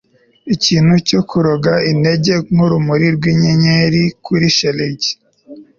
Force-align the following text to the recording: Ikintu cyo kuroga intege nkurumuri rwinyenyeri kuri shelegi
Ikintu 0.55 0.93
cyo 1.07 1.21
kuroga 1.29 1.73
intege 1.91 2.33
nkurumuri 2.51 3.07
rwinyenyeri 3.15 4.03
kuri 4.25 4.45
shelegi 4.57 5.11